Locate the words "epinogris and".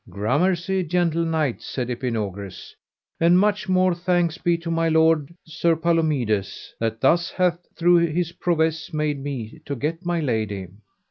1.91-3.37